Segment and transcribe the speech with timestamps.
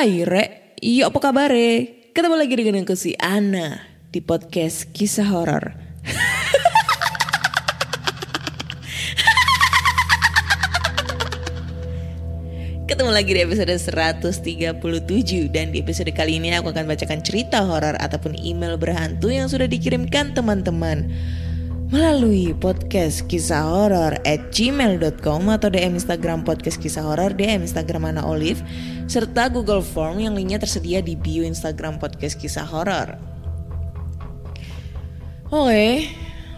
[0.00, 1.52] Hai Re, iya apa kabar
[2.16, 5.76] Ketemu lagi dengan aku si Ana di podcast kisah horor.
[12.88, 14.80] Ketemu lagi di episode 137
[15.52, 19.68] dan di episode kali ini aku akan bacakan cerita horor ataupun email berhantu yang sudah
[19.68, 21.12] dikirimkan teman-teman
[21.90, 28.22] melalui podcast kisah horor at gmail.com atau DM Instagram podcast kisah horor, DM Instagram Ana
[28.22, 28.62] Olive,
[29.10, 33.18] serta Google Form yang linknya tersedia di bio Instagram podcast kisah horor.
[35.50, 36.06] Oke,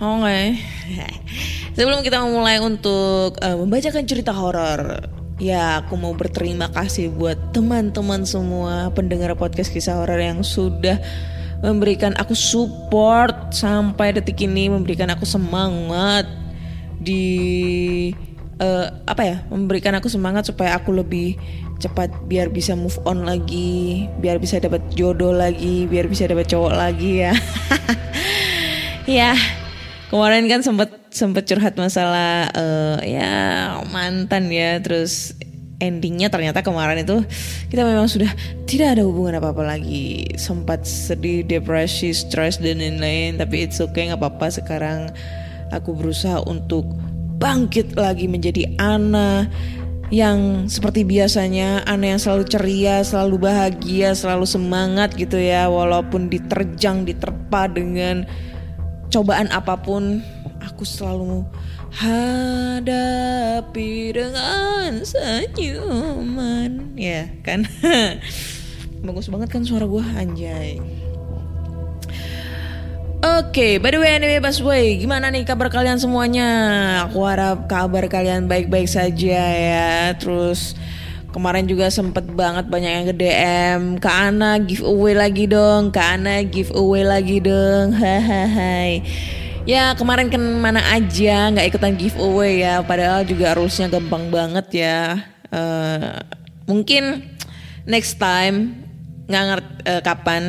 [0.04, 0.40] oke.
[1.80, 5.00] Sebelum kita memulai untuk eh, membacakan cerita horor,
[5.40, 11.00] ya aku mau berterima kasih buat teman-teman semua pendengar podcast kisah horor yang sudah
[11.62, 16.26] memberikan aku support sampai detik ini, memberikan aku semangat
[16.98, 18.10] di
[18.58, 21.38] eh, apa ya, memberikan aku semangat supaya aku lebih
[21.78, 26.74] cepat biar bisa move on lagi, biar bisa dapat jodoh lagi, biar bisa dapat cowok
[26.74, 27.32] lagi ya.
[29.06, 29.34] ya
[30.12, 33.32] kemarin kan sempet sempet curhat masalah eh, ya
[33.90, 35.34] mantan ya terus
[35.82, 37.26] endingnya ternyata kemarin itu
[37.66, 38.30] kita memang sudah
[38.70, 40.30] tidak ada hubungan apa apa lagi.
[40.38, 44.54] Sempat sedih depresi stres dan lain-lain tapi it's okay nggak apa-apa.
[44.54, 45.10] Sekarang
[45.74, 46.86] aku berusaha untuk
[47.42, 49.50] bangkit lagi menjadi Ana
[50.12, 55.66] yang seperti biasanya Ana yang selalu ceria, selalu bahagia, selalu semangat gitu ya.
[55.66, 58.22] Walaupun diterjang, diterpa dengan
[59.10, 60.22] cobaan apa pun
[60.62, 61.42] aku selalu
[61.92, 67.68] hadapi dengan senyuman ya kan
[69.04, 70.80] bagus banget kan suara gue anjay
[73.22, 76.50] Oke, by the way, anyway, Busway, gimana nih kabar kalian semuanya?
[77.06, 80.10] Aku harap kabar kalian baik-baik saja ya.
[80.18, 80.74] Terus
[81.30, 86.42] kemarin juga sempet banget banyak yang ke DM, Kak Ana giveaway lagi dong, Kak Ana
[86.42, 88.98] giveaway lagi dong, hahaha.
[89.62, 95.22] Ya kemarin kan mana aja nggak ikutan giveaway ya, padahal juga rulesnya gampang banget ya.
[95.54, 96.18] Eh,
[96.66, 97.30] mungkin
[97.86, 98.74] next time
[99.30, 100.42] nggak ngerti eh, kapan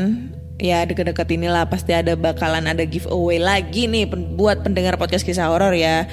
[0.57, 5.77] ya deket-deket inilah pasti ada bakalan ada giveaway lagi nih buat pendengar podcast kisah horor
[5.77, 6.09] ya.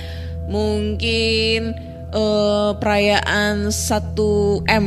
[0.53, 1.73] Mungkin
[2.13, 4.87] eh, perayaan 1M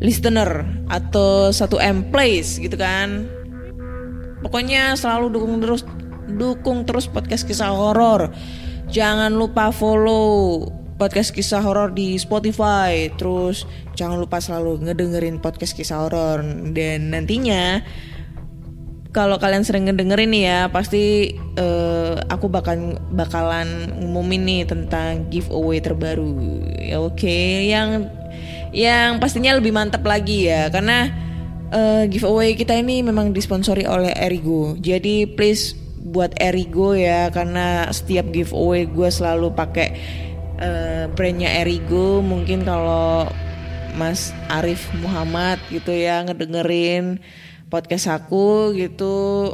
[0.00, 3.28] listener atau 1M plays gitu kan.
[4.40, 5.84] Pokoknya selalu dukung terus
[6.28, 8.32] dukung terus podcast kisah horor.
[8.88, 13.10] Jangan lupa follow podcast kisah horor di Spotify.
[13.14, 13.66] Terus
[13.98, 16.42] jangan lupa selalu ngedengerin podcast kisah horor
[16.72, 17.82] dan nantinya
[19.14, 25.78] kalau kalian sering ngedengerin nih ya pasti eh, aku bakal bakalan ngumumin nih tentang giveaway
[25.78, 27.38] terbaru ya oke
[27.70, 28.10] yang
[28.74, 31.14] yang pastinya lebih mantap lagi ya karena
[31.70, 38.28] eh, giveaway kita ini memang disponsori oleh Erigo jadi please buat Erigo ya karena setiap
[38.28, 39.88] giveaway gue selalu pakai
[40.60, 42.20] eh, brandnya Erigo.
[42.20, 43.26] Mungkin kalau
[43.96, 47.22] Mas Arif Muhammad gitu ya ngedengerin
[47.72, 49.50] podcast aku gitu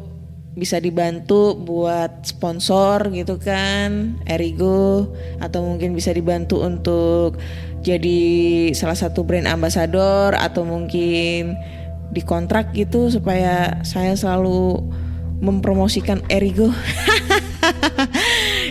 [0.59, 5.15] bisa dibantu buat sponsor gitu kan Erigo.
[5.39, 7.39] Atau mungkin bisa dibantu untuk
[7.81, 8.21] jadi
[8.77, 11.55] salah satu brand ambassador atau mungkin
[12.11, 14.83] dikontrak gitu supaya saya selalu
[15.41, 16.71] mempromosikan Erigo.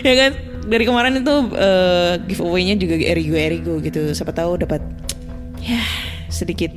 [0.00, 0.32] Ya kan?
[0.64, 4.00] Dari kemarin itu eh, giveaway-nya juga Erigo Erigo gitu.
[4.16, 4.80] Siapa tahu dapat
[5.60, 5.84] ya
[6.32, 6.72] sedikit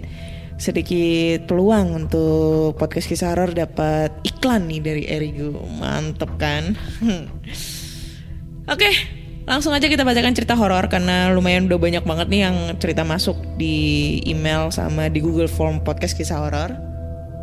[0.60, 5.56] sedikit peluang untuk podcast kisah horor dapat iklan nih dari Erigo.
[5.80, 6.76] Mantep kan?
[8.74, 8.92] Oke
[9.44, 13.36] langsung aja kita bacakan cerita horor karena lumayan udah banyak banget nih yang cerita masuk
[13.60, 16.72] di email sama di Google Form podcast kisah horor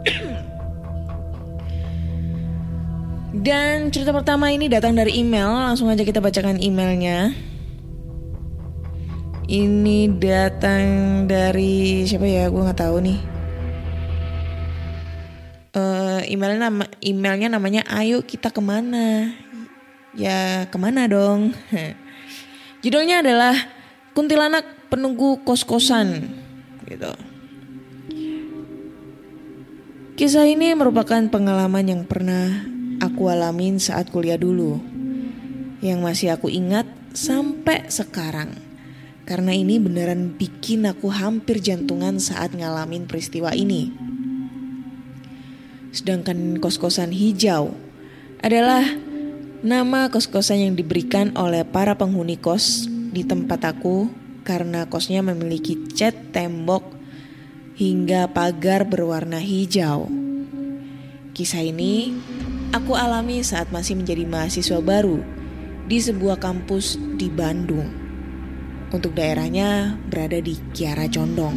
[3.30, 7.30] Dan cerita pertama ini datang dari email, langsung aja kita bacakan emailnya.
[9.50, 10.86] Ini datang
[11.30, 12.50] dari siapa ya?
[12.50, 13.18] Gue nggak tahu nih.
[15.70, 19.30] Eh, emailnya nama emailnya namanya Ayo kita ke mana?
[20.18, 21.54] Ya ke mana dong?
[22.82, 23.54] Judulnya adalah
[24.10, 26.26] Kuntilanak penunggu kos-kosan
[26.90, 27.14] gitu.
[30.18, 32.69] Kisah ini merupakan pengalaman yang pernah
[33.00, 34.78] aku alamin saat kuliah dulu.
[35.80, 36.84] Yang masih aku ingat
[37.16, 38.54] sampai sekarang.
[39.24, 43.90] Karena ini beneran bikin aku hampir jantungan saat ngalamin peristiwa ini.
[45.90, 47.74] Sedangkan kos-kosan hijau
[48.44, 48.86] adalah
[49.60, 54.06] nama kos-kosan yang diberikan oleh para penghuni kos di tempat aku
[54.46, 56.86] karena kosnya memiliki cat tembok
[57.76, 60.06] hingga pagar berwarna hijau.
[61.30, 62.14] Kisah ini
[62.70, 65.22] aku alami saat masih menjadi mahasiswa baru
[65.90, 67.90] di sebuah kampus di Bandung.
[68.90, 71.54] Untuk daerahnya berada di Kiara Condong.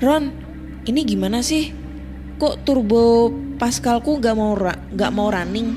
[0.00, 0.24] Ron,
[0.84, 1.72] ini gimana sih?
[2.36, 4.56] Kok turbo paskalku gak mau
[4.92, 5.76] gak mau running?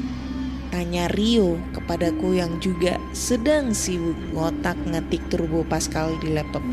[0.69, 6.63] Tanya Rio kepadaku yang juga sedang sibuk ngotak ngetik turbo pascal di laptop.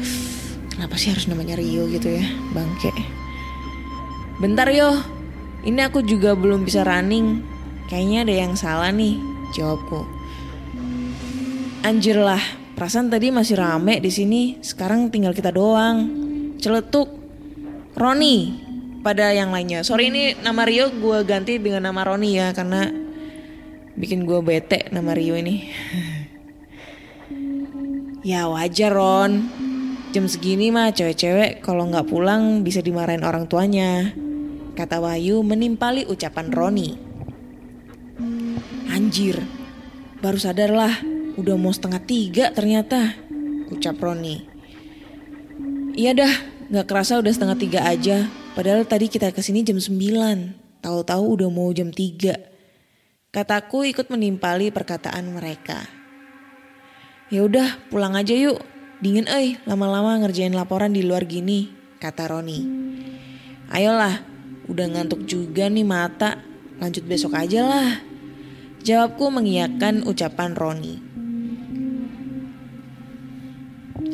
[0.75, 3.25] Kenapa sih harus namanya Rio gitu ya, bangke?
[4.37, 4.93] Bentar yo,
[5.65, 7.41] ini aku juga belum bisa running.
[7.88, 9.17] Kayaknya ada yang salah nih,
[9.56, 10.05] jawabku.
[11.81, 12.43] Anjir lah,
[12.77, 14.61] perasaan tadi masih rame di sini.
[14.61, 16.11] Sekarang tinggal kita doang.
[16.61, 17.09] Celetuk.
[17.97, 18.53] Roni
[19.00, 19.81] pada yang lainnya.
[19.81, 22.93] Sorry ini nama Rio gue ganti dengan nama Roni ya karena
[23.97, 25.65] bikin gue bete nama Rio ini.
[28.37, 29.32] ya wajar Ron.
[30.12, 34.12] Jam segini mah cewek-cewek kalau nggak pulang bisa dimarahin orang tuanya.
[34.76, 36.93] Kata Wahyu menimpali ucapan Roni.
[38.93, 39.40] Anjir,
[40.20, 40.93] baru sadar lah
[41.40, 43.17] udah mau setengah tiga ternyata.
[43.73, 44.44] Ucap Roni.
[45.96, 46.34] Iya dah,
[46.69, 48.28] nggak kerasa udah setengah tiga aja.
[48.52, 49.96] Padahal tadi kita ke sini jam 9.
[50.84, 53.32] Tahu-tahu udah mau jam 3.
[53.32, 55.88] Kataku ikut menimpali perkataan mereka.
[57.32, 58.61] Ya udah, pulang aja yuk.
[59.00, 61.69] Dingin euy, lama-lama ngerjain laporan di luar gini,
[62.00, 62.64] kata Roni.
[63.69, 64.36] Ayolah,
[64.67, 66.43] udah ngantuk juga nih mata.
[66.77, 67.91] Lanjut besok aja lah.
[68.87, 70.95] Jawabku mengiyakan ucapan Roni.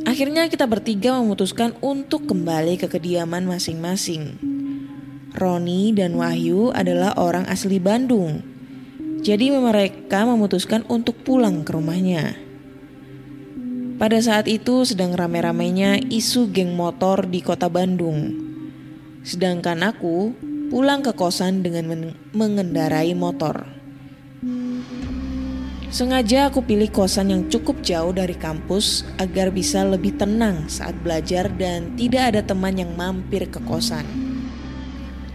[0.02, 4.36] Akhirnya kita bertiga memutuskan untuk kembali ke kediaman masing-masing.
[5.32, 8.44] Roni dan Wahyu adalah orang asli Bandung.
[9.22, 12.36] Jadi mereka memutuskan untuk pulang ke rumahnya.
[13.96, 18.51] Pada saat itu sedang rame-ramenya isu geng motor di kota Bandung.
[19.22, 20.34] Sedangkan aku
[20.70, 23.62] pulang ke kosan dengan men- mengendarai motor.
[25.92, 31.52] Sengaja aku pilih kosan yang cukup jauh dari kampus agar bisa lebih tenang saat belajar
[31.52, 34.08] dan tidak ada teman yang mampir ke kosan.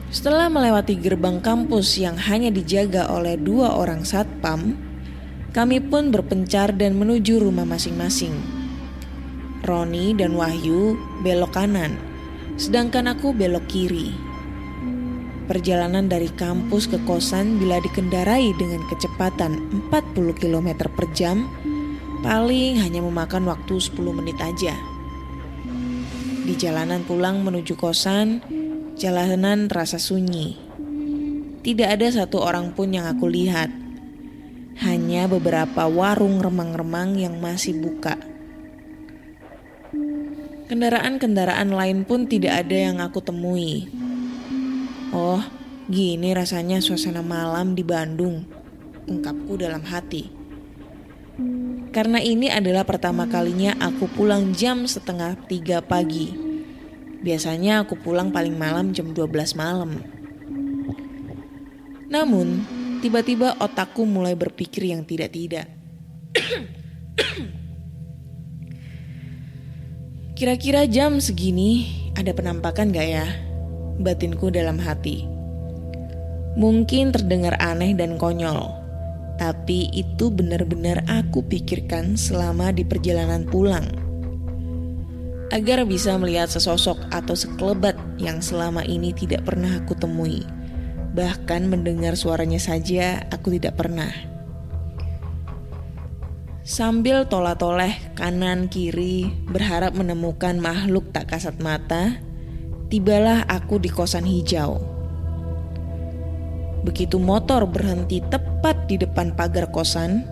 [0.10, 4.74] Setelah melewati gerbang kampus yang hanya dijaga oleh dua orang satpam,
[5.54, 8.33] kami pun berpencar dan menuju rumah masing-masing.
[9.62, 12.01] Roni dan Wahyu belok kanan,
[12.57, 14.09] sedangkan aku belok kiri.
[15.48, 21.47] Perjalanan dari kampus ke kosan bila dikendarai dengan kecepatan 40 km per jam
[22.19, 24.76] paling hanya memakan waktu 10 menit aja.
[26.44, 28.44] Di jalanan pulang menuju kosan,
[28.99, 30.59] jalanan terasa sunyi.
[31.64, 33.71] Tidak ada satu orang pun yang aku lihat.
[34.83, 38.36] Hanya beberapa warung remang-remang yang masih buka.
[40.68, 43.88] Kendaraan-kendaraan lain pun tidak ada yang aku temui.
[45.16, 45.40] Oh,
[45.88, 48.44] gini rasanya suasana malam di Bandung,
[49.07, 50.28] ungkapku dalam hati.
[51.95, 56.36] Karena ini adalah pertama kalinya aku pulang jam setengah tiga pagi.
[57.24, 60.04] Biasanya aku pulang paling malam jam 12 malam.
[62.12, 62.68] Namun,
[63.00, 65.71] tiba-tiba otakku mulai berpikir yang tidak-tidak.
[70.37, 73.25] Kira-kira jam segini ada penampakan gak ya?
[73.97, 75.25] Batinku dalam hati.
[76.53, 78.69] Mungkin terdengar aneh dan konyol,
[79.41, 83.89] tapi itu benar-benar aku pikirkan selama di perjalanan pulang.
[85.49, 90.45] Agar bisa melihat sesosok atau sekelebat yang selama ini tidak pernah aku temui.
[91.17, 94.36] Bahkan mendengar suaranya saja aku tidak pernah.
[96.68, 102.19] Sambil tola-toleh kanan kiri berharap menemukan makhluk tak kasat mata,
[102.92, 104.76] tibalah aku di kosan hijau.
[106.83, 110.28] Begitu motor berhenti tepat di depan pagar kosan,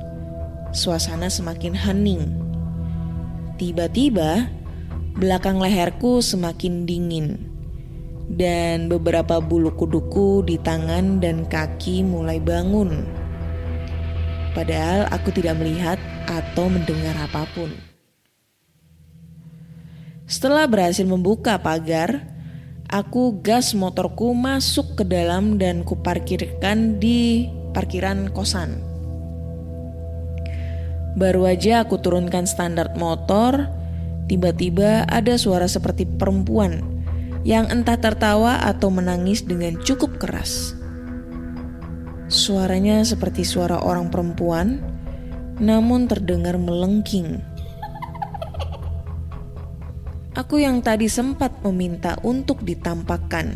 [0.76, 2.28] suasana semakin hening.
[3.56, 4.52] Tiba-tiba,
[5.16, 7.48] belakang leherku semakin dingin,
[8.28, 13.24] dan beberapa bulu kuduku di tangan dan kaki mulai bangun.
[14.56, 16.00] Padahal aku tidak melihat
[16.32, 17.70] atau mendengar apa pun.
[20.26, 22.34] Setelah berhasil membuka pagar,
[22.86, 28.78] Aku gas motorku masuk ke dalam dan kuparkirkan di parkiran kosan.
[31.18, 33.74] Baru aja aku turunkan standar motor,
[34.30, 36.86] tiba-tiba ada suara seperti perempuan
[37.42, 40.78] yang entah tertawa atau menangis dengan cukup keras.
[42.26, 44.82] Suaranya seperti suara orang perempuan,
[45.62, 47.38] namun terdengar melengking.
[50.34, 53.54] Aku yang tadi sempat meminta untuk ditampakkan,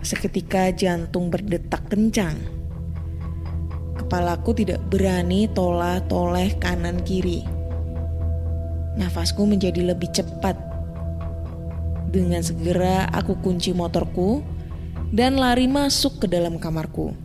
[0.00, 2.38] seketika jantung berdetak kencang.
[3.98, 7.42] Kepalaku tidak berani tolah-toleh kanan kiri.
[8.94, 10.54] Nafasku menjadi lebih cepat.
[12.14, 14.38] Dengan segera aku kunci motorku
[15.10, 17.23] dan lari masuk ke dalam kamarku.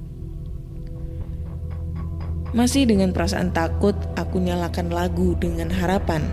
[2.49, 6.25] Masih dengan perasaan takut, aku nyalakan lagu dengan harapan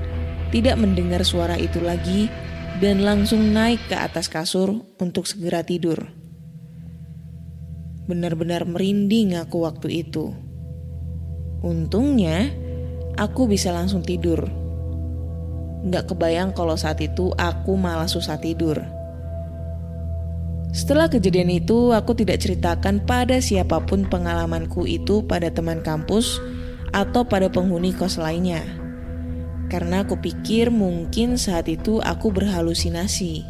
[0.55, 2.33] tidak mendengar suara itu lagi
[2.81, 6.09] dan langsung naik ke atas kasur untuk segera tidur.
[8.07, 10.31] Benar-benar merinding aku waktu itu.
[11.61, 12.55] Untungnya,
[13.19, 14.47] aku bisa langsung tidur.
[15.91, 18.96] Gak kebayang kalau saat itu aku malah susah tidur.
[20.77, 26.37] Setelah kejadian itu, aku tidak ceritakan pada siapa pun pengalamanku itu pada teman kampus
[26.93, 28.61] atau pada penghuni kos lainnya
[29.67, 33.43] karena aku pikir mungkin saat itu aku berhalusinasi.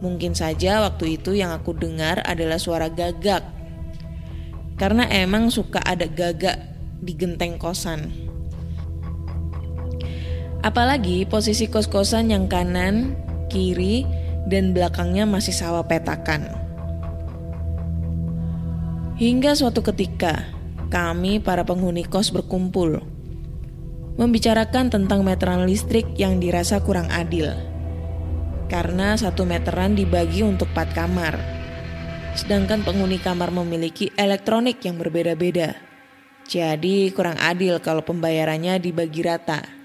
[0.00, 3.44] Mungkin saja waktu itu yang aku dengar adalah suara gagak.
[4.80, 6.56] Karena emang suka ada gagak
[7.04, 8.08] di genteng kosan.
[10.60, 13.16] Apalagi posisi kos-kosan yang kanan,
[13.52, 14.04] kiri,
[14.46, 16.48] dan belakangnya masih sawah petakan.
[19.20, 20.48] Hingga suatu ketika,
[20.88, 23.04] kami para penghuni kos berkumpul
[24.20, 27.48] membicarakan tentang meteran listrik yang dirasa kurang adil.
[28.68, 31.34] Karena satu meteran dibagi untuk empat kamar,
[32.36, 35.72] sedangkan penghuni kamar memiliki elektronik yang berbeda-beda.
[36.44, 39.79] Jadi kurang adil kalau pembayarannya dibagi rata.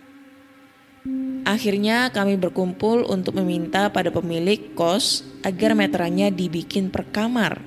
[1.45, 7.61] Akhirnya kami berkumpul untuk meminta pada pemilik kos agar meterannya dibikin per kamar.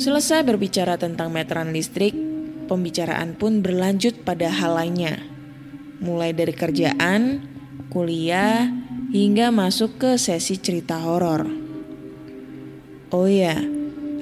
[0.00, 2.14] Selesai berbicara tentang meteran listrik,
[2.70, 5.18] pembicaraan pun berlanjut pada hal lainnya,
[5.98, 7.44] mulai dari kerjaan,
[7.90, 8.70] kuliah,
[9.10, 11.50] hingga masuk ke sesi cerita horor.
[13.10, 13.58] Oh ya,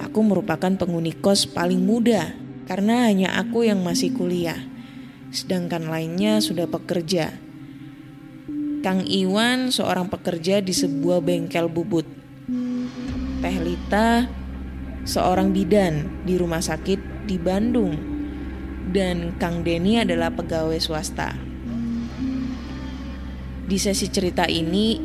[0.01, 2.33] aku merupakan penghuni kos paling muda
[2.65, 4.59] karena hanya aku yang masih kuliah,
[5.31, 7.35] sedangkan lainnya sudah bekerja.
[8.79, 12.07] Kang Iwan seorang pekerja di sebuah bengkel bubut.
[13.39, 14.27] Teh Lita
[15.03, 17.97] seorang bidan di rumah sakit di Bandung
[18.89, 21.37] dan Kang Denny adalah pegawai swasta.
[23.69, 24.97] Di sesi cerita ini,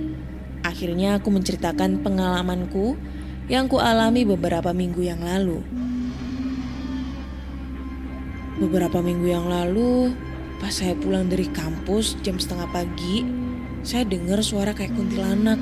[0.64, 2.96] akhirnya aku menceritakan pengalamanku
[3.52, 5.83] yang kualami beberapa minggu yang lalu.
[8.64, 10.16] Beberapa minggu yang lalu,
[10.64, 13.28] pas saya pulang dari kampus jam setengah pagi,
[13.84, 15.60] saya dengar suara kayak kuntilanak.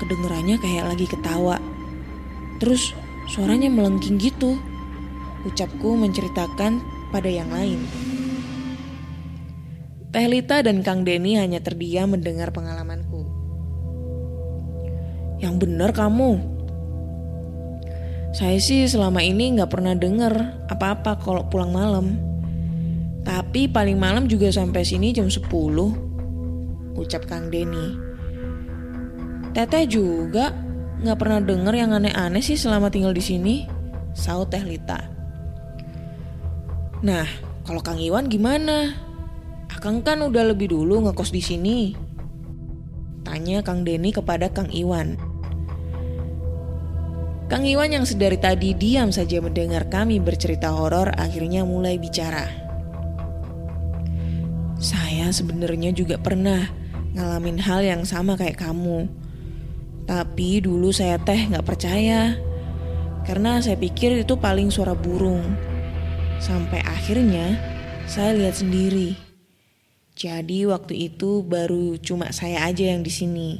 [0.00, 1.60] Kedengerannya kayak lagi ketawa.
[2.64, 2.96] Terus
[3.28, 4.56] suaranya melengking gitu.
[5.44, 6.80] Ucapku menceritakan
[7.12, 7.84] pada yang lain.
[10.08, 13.28] Teh Lita dan Kang Denny hanya terdiam mendengar pengalamanku.
[15.44, 16.57] Yang benar kamu.
[18.28, 22.20] Saya sih selama ini nggak pernah dengar apa-apa kalau pulang malam.
[23.24, 25.48] Tapi paling malam juga sampai sini jam 10.
[26.96, 27.96] Ucap Kang Denny.
[29.56, 30.52] Teteh juga
[31.00, 33.54] nggak pernah denger yang aneh-aneh sih selama tinggal di sini.
[34.12, 34.98] Saut Teh Lita.
[37.04, 37.28] Nah,
[37.62, 38.92] kalau Kang Iwan gimana?
[39.70, 41.78] Akang kan udah lebih dulu ngekos di sini.
[43.22, 45.27] Tanya Kang Denny kepada Kang Iwan.
[47.48, 52.44] Kang Iwan yang sedari tadi diam saja mendengar kami bercerita horor akhirnya mulai bicara.
[54.76, 56.68] Saya sebenarnya juga pernah
[57.16, 59.08] ngalamin hal yang sama kayak kamu.
[60.04, 62.36] Tapi dulu saya teh nggak percaya.
[63.24, 65.40] Karena saya pikir itu paling suara burung.
[66.44, 67.56] Sampai akhirnya
[68.04, 69.16] saya lihat sendiri.
[70.12, 73.50] Jadi waktu itu baru cuma saya aja yang di sini.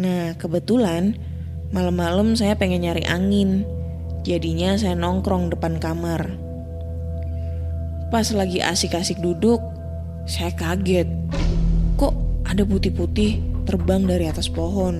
[0.00, 1.29] Nah, kebetulan
[1.70, 3.62] Malam-malam saya pengen nyari angin.
[4.26, 6.34] Jadinya saya nongkrong depan kamar.
[8.10, 9.62] Pas lagi asik-asik duduk,
[10.26, 11.06] saya kaget.
[11.94, 13.38] Kok ada putih-putih
[13.70, 14.98] terbang dari atas pohon?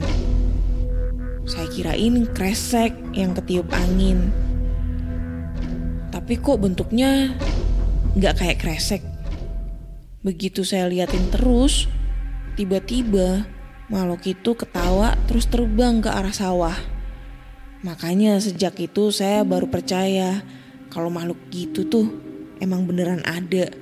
[1.42, 4.30] Saya kirain kresek yang ketiup angin.
[6.14, 7.34] Tapi kok bentuknya
[8.14, 9.02] nggak kayak kresek.
[10.22, 11.90] Begitu saya liatin terus,
[12.54, 13.42] tiba-tiba
[13.90, 16.78] makhluk itu ketawa terus terbang ke arah sawah.
[17.82, 20.46] Makanya sejak itu saya baru percaya
[20.94, 22.06] kalau makhluk gitu tuh
[22.62, 23.74] emang beneran ada.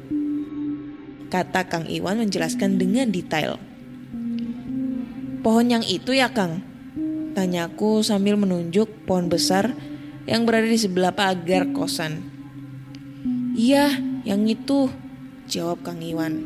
[1.28, 3.60] Kata Kang Iwan menjelaskan dengan detail.
[5.44, 6.64] Pohon yang itu ya Kang?
[7.36, 9.76] Tanyaku sambil menunjuk pohon besar
[10.24, 12.24] yang berada di sebelah pagar kosan.
[13.52, 13.92] Iya,
[14.24, 14.88] yang itu,
[15.50, 16.38] jawab Kang Iwan.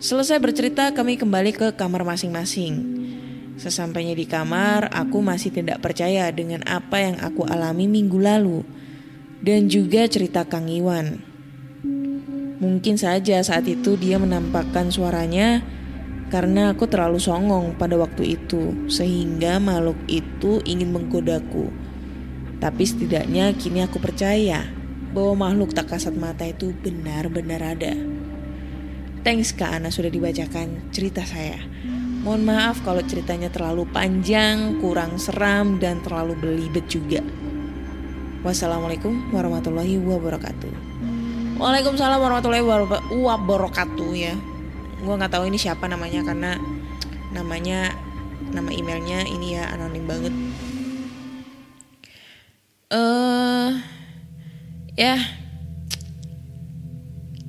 [0.00, 2.72] Selesai bercerita, kami kembali ke kamar masing-masing.
[3.60, 8.64] Sesampainya di kamar, aku masih tidak percaya dengan apa yang aku alami minggu lalu,
[9.44, 11.20] dan juga cerita Kang Iwan.
[12.64, 15.60] Mungkin saja saat itu dia menampakkan suaranya
[16.32, 21.68] karena aku terlalu songong pada waktu itu, sehingga makhluk itu ingin menggodaku.
[22.56, 24.64] Tapi setidaknya kini aku percaya
[25.12, 28.09] bahwa makhluk tak kasat mata itu benar-benar ada.
[29.20, 31.60] Thanks Kak Ana sudah dibacakan cerita saya.
[32.20, 37.24] Mohon maaf kalau ceritanya terlalu panjang, kurang seram, dan terlalu belibet juga.
[38.44, 40.72] Wassalamualaikum warahmatullahi wabarakatuh.
[41.60, 44.36] Waalaikumsalam warahmatullahi wabarakatuh ya
[45.00, 46.60] gue nggak tahu ini siapa namanya karena
[47.32, 47.96] namanya
[48.52, 50.34] nama emailnya ini ya anonim banget
[52.90, 53.70] eh uh,
[54.98, 55.16] ya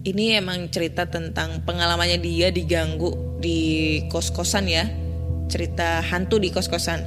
[0.02, 4.90] ini emang cerita tentang pengalamannya dia diganggu di kos-kosan ya.
[5.46, 7.06] Cerita hantu di kos-kosan.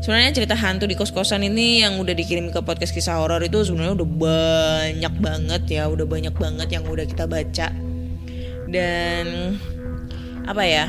[0.00, 4.00] Sebenarnya cerita hantu di kos-kosan ini yang udah dikirim ke podcast kisah horor itu sebenarnya
[4.00, 7.68] udah banyak banget ya udah banyak banget yang udah kita baca.
[8.70, 9.26] Dan
[10.48, 10.88] apa ya?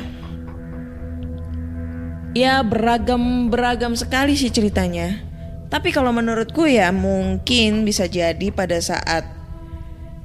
[2.32, 5.20] Ya beragam beragam sekali sih ceritanya.
[5.68, 9.41] Tapi kalau menurutku ya mungkin bisa jadi pada saat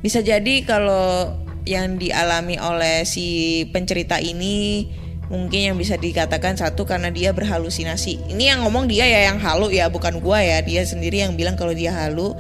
[0.08, 1.36] bisa jadi kalau
[1.68, 4.88] yang dialami oleh si pencerita ini
[5.28, 8.32] mungkin yang bisa dikatakan satu karena dia berhalusinasi.
[8.32, 10.64] Ini yang ngomong dia ya yang halu ya, bukan gua ya.
[10.64, 12.32] Dia sendiri yang bilang kalau dia halu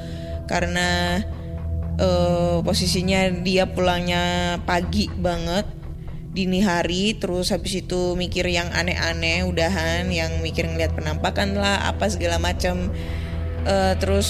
[0.48, 1.20] karena
[2.00, 5.68] uh, posisinya dia pulangnya pagi banget
[6.32, 12.08] dini hari terus habis itu mikir yang aneh-aneh udahan yang mikir ngeliat penampakan lah apa
[12.14, 12.94] segala macam
[13.66, 14.30] uh, terus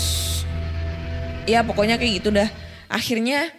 [1.46, 2.48] ya pokoknya kayak gitu dah
[2.88, 3.52] akhirnya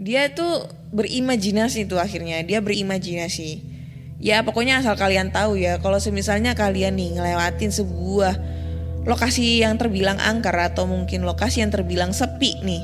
[0.00, 2.42] dia tuh berimajinasi tuh akhirnya.
[2.46, 3.74] Dia berimajinasi.
[4.22, 8.34] Ya pokoknya asal kalian tahu ya kalau semisalnya kalian nih ngelewatin sebuah
[9.04, 12.82] lokasi yang terbilang angker atau mungkin lokasi yang terbilang sepi nih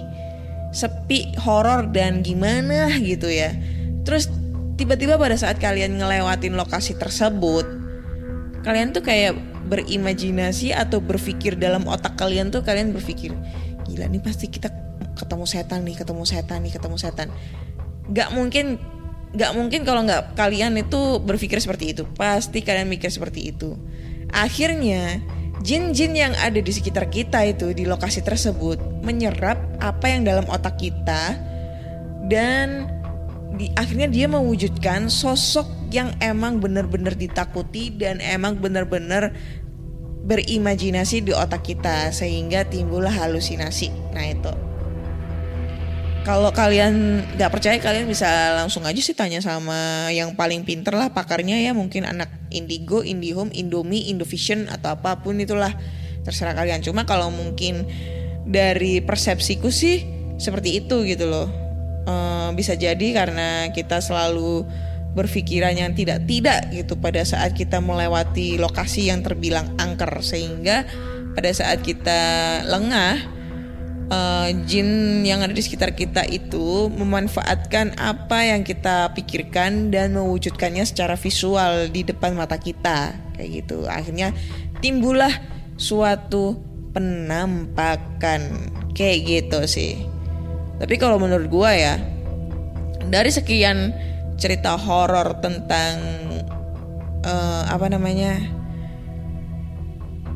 [0.71, 3.57] sepi horor dan gimana gitu ya.
[4.05, 4.29] Terus
[4.77, 7.69] tiba-tiba pada saat kalian ngelewatin lokasi tersebut
[8.65, 9.37] kalian tuh kayak
[9.69, 13.33] berimajinasi atau berpikir dalam otak kalian tuh kalian berpikir
[13.89, 14.69] gila nih pasti kita
[15.21, 17.29] ketemu setan nih ketemu setan nih ketemu setan
[18.11, 18.81] Gak mungkin
[19.31, 23.79] gak mungkin kalau nggak kalian itu berpikir seperti itu pasti kalian mikir seperti itu
[24.35, 25.23] akhirnya
[25.63, 30.83] jin-jin yang ada di sekitar kita itu di lokasi tersebut menyerap apa yang dalam otak
[30.83, 31.39] kita
[32.27, 32.91] dan
[33.55, 39.35] di akhirnya dia mewujudkan sosok yang emang benar-benar ditakuti dan emang benar-benar
[40.25, 44.15] berimajinasi di otak kita sehingga timbullah halusinasi.
[44.15, 44.70] Nah itu.
[46.21, 51.09] Kalau kalian nggak percaya kalian bisa langsung aja sih tanya sama yang paling pinter lah
[51.17, 51.73] pakarnya ya.
[51.73, 55.73] Mungkin anak Indigo, Indihome, Indomie, Indovision atau apa pun itulah.
[56.21, 56.85] Terserah kalian.
[56.85, 57.89] Cuma kalau mungkin
[58.45, 60.05] dari persepsiku sih
[60.37, 61.49] seperti itu gitu loh.
[62.05, 64.69] Uh, bisa jadi karena kita selalu
[65.17, 70.21] berpikiran yang tidak-tidak gitu pada saat kita melewati lokasi yang terbilang angker.
[70.21, 70.85] Sehingga
[71.33, 72.21] pada saat kita
[72.69, 73.40] lengah
[74.11, 80.85] uh, jin yang ada di sekitar kita itu memanfaatkan apa yang kita pikirkan dan mewujudkannya
[80.85, 83.15] secara visual di depan mata kita.
[83.39, 83.87] Kayak gitu.
[83.87, 84.35] Akhirnya
[84.85, 85.33] timbullah
[85.79, 86.59] suatu
[86.93, 88.69] penampakan.
[88.93, 89.95] Kayak gitu sih.
[90.83, 91.97] Tapi kalau menurut gue ya
[93.09, 93.95] dari sekian
[94.41, 95.97] cerita horor tentang
[97.25, 98.60] uh, apa namanya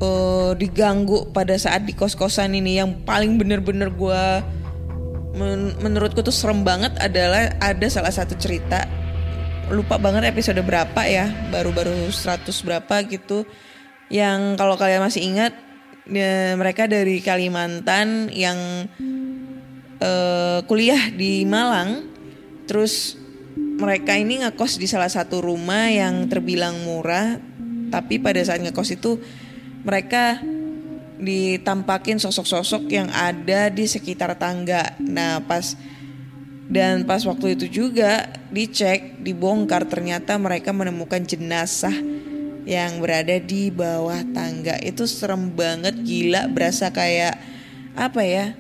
[0.01, 2.81] uh, diganggu pada saat di kos-kosan ini.
[2.81, 4.25] Yang paling bener-bener gue
[5.35, 8.87] men menurutku tuh serem banget adalah ada salah satu cerita.
[9.73, 13.43] Lupa banget episode berapa ya baru-baru 100 berapa gitu.
[14.13, 15.53] Yang kalau kalian masih ingat
[16.07, 18.87] ya, mereka dari Kalimantan yang
[19.99, 22.13] eh, kuliah di Malang.
[22.69, 23.19] Terus
[23.57, 27.41] mereka ini ngekos di salah satu rumah yang terbilang murah.
[27.91, 29.19] Tapi pada saat ngekos itu
[29.85, 30.41] mereka
[31.21, 34.97] ditampakin sosok-sosok yang ada di sekitar tangga.
[34.99, 35.77] Nah, pas
[36.65, 41.95] dan pas waktu itu juga dicek, dibongkar ternyata mereka menemukan jenazah
[42.65, 44.81] yang berada di bawah tangga.
[44.81, 47.37] Itu serem banget, gila, berasa kayak
[47.95, 48.57] apa ya?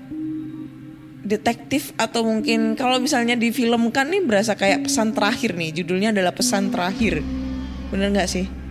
[1.24, 5.80] Detektif atau mungkin kalau misalnya difilmkan nih berasa kayak pesan terakhir nih.
[5.80, 7.24] Judulnya adalah pesan terakhir.
[7.88, 8.63] Bener nggak sih?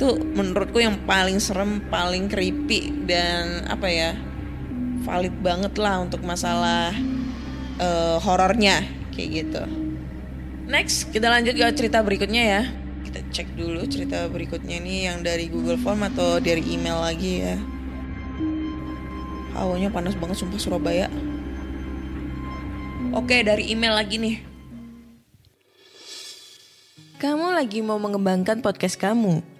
[0.00, 4.16] Itu menurutku yang paling serem, paling creepy dan apa ya?
[5.04, 6.88] Valid banget lah untuk masalah
[7.76, 8.80] uh, horornya
[9.12, 9.60] kayak gitu.
[10.64, 12.62] Next, kita lanjut ke cerita berikutnya ya.
[13.04, 17.60] Kita cek dulu cerita berikutnya nih yang dari Google Form atau dari email lagi ya.
[19.52, 21.12] Hawanya panas banget sumpah Surabaya.
[23.12, 24.36] Oke, dari email lagi nih.
[27.20, 29.59] Kamu lagi mau mengembangkan podcast kamu,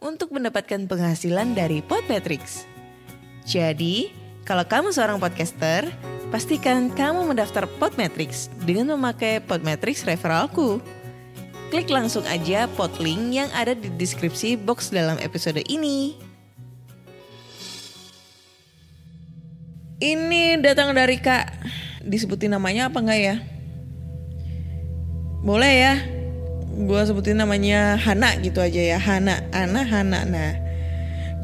[0.00, 2.64] untuk mendapatkan penghasilan dari Podmetrics.
[3.44, 4.12] Jadi,
[4.48, 5.88] kalau kamu seorang podcaster,
[6.32, 10.80] pastikan kamu mendaftar Podmetrics dengan memakai Podmetrics referralku.
[11.70, 16.18] Klik langsung aja podlink yang ada di deskripsi box dalam episode ini.
[20.02, 21.46] Ini datang dari Kak.
[22.02, 23.36] Disebutin namanya apa enggak ya?
[25.44, 25.94] Boleh ya?
[26.80, 28.96] Gue sebutin namanya Hana gitu aja ya.
[28.96, 30.24] Hana, Ana, Hana.
[30.24, 30.56] Nah,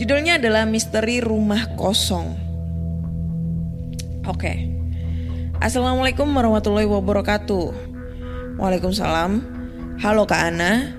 [0.00, 2.32] judulnya adalah Misteri Rumah Kosong.
[4.24, 4.72] Oke.
[5.60, 7.68] Assalamualaikum warahmatullahi wabarakatuh.
[8.56, 9.44] Waalaikumsalam.
[10.00, 10.96] Halo Kak Ana.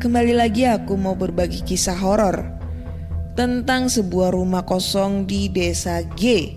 [0.00, 2.44] Kembali lagi aku mau berbagi kisah horor
[3.36, 6.56] tentang sebuah rumah kosong di desa G,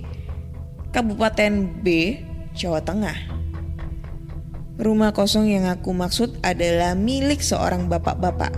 [0.94, 2.18] Kabupaten B,
[2.54, 3.31] Jawa Tengah.
[4.82, 8.50] Rumah kosong yang aku maksud adalah milik seorang bapak-bapak.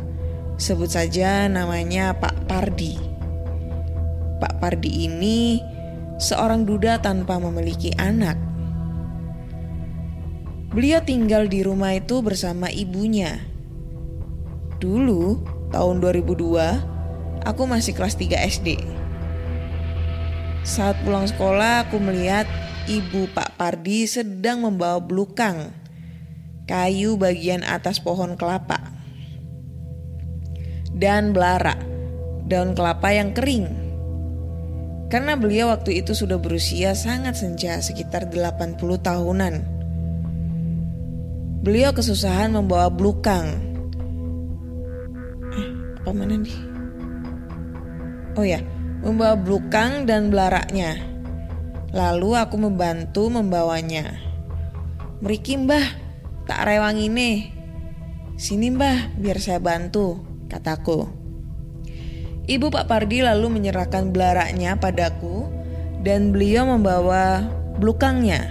[0.55, 2.95] Sebut saja namanya Pak Pardi.
[4.39, 5.59] Pak Pardi ini
[6.15, 8.39] seorang duda tanpa memiliki anak.
[10.71, 13.43] Beliau tinggal di rumah itu bersama ibunya.
[14.79, 15.43] Dulu,
[15.75, 18.79] tahun 2002, aku masih kelas 3 SD.
[20.63, 22.47] Saat pulang sekolah, aku melihat
[22.88, 25.83] ibu Pak Pardi sedang membawa belukang
[26.63, 28.80] kayu bagian atas pohon kelapa
[30.93, 31.76] dan belara
[32.47, 33.84] daun kelapa yang kering.
[35.08, 39.56] Karena beliau waktu itu sudah berusia sangat senja, sekitar 80 tahunan.
[41.62, 43.45] Beliau kesusahan membawa belukang.
[45.54, 45.69] Eh,
[46.02, 46.58] apa mana nih?
[48.34, 48.65] Oh ya,
[49.06, 50.97] membawa belukang dan belaraknya.
[51.93, 54.17] Lalu aku membantu membawanya.
[55.21, 56.02] Meriki mbah,
[56.47, 57.51] tak rewang ini.
[58.36, 61.08] Sini mbah, biar saya bantu, kataku.
[62.43, 65.47] Ibu Pak Pardi lalu menyerahkan belaraknya padaku
[66.03, 67.47] dan beliau membawa
[67.79, 68.43] belukangnya.